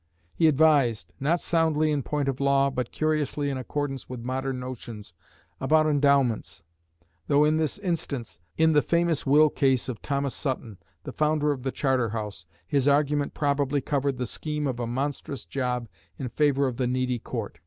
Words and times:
He 0.33 0.47
advised 0.47 1.13
not 1.19 1.39
soundly 1.39 1.91
in 1.91 2.01
point 2.01 2.27
of 2.27 2.39
law, 2.39 2.71
but 2.71 2.91
curiously 2.91 3.51
in 3.51 3.57
accordance 3.59 4.09
with 4.09 4.23
modern 4.23 4.59
notions 4.59 5.13
about 5.59 5.85
endowments; 5.85 6.63
though, 7.27 7.43
in 7.43 7.57
this 7.57 7.77
instance, 7.77 8.39
in 8.57 8.73
the 8.73 8.81
famous 8.81 9.27
will 9.27 9.51
case 9.51 9.87
of 9.87 10.01
Thomas 10.01 10.33
Sutton, 10.33 10.79
the 11.03 11.13
founder 11.13 11.51
of 11.51 11.61
the 11.61 11.71
Charter 11.71 12.09
House, 12.09 12.47
his 12.67 12.87
argument 12.87 13.35
probably 13.35 13.79
covered 13.79 14.17
the 14.17 14.25
scheme 14.25 14.65
of 14.65 14.79
a 14.79 14.87
monstrous 14.87 15.45
job 15.45 15.87
in 16.17 16.29
favour 16.29 16.65
of 16.65 16.77
the 16.77 16.87
needy 16.87 17.19
Court. 17.19 17.59